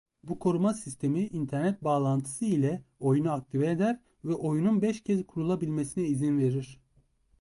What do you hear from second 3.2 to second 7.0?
aktive eder ve oyunun beş kez kurulabilmesine izin verir.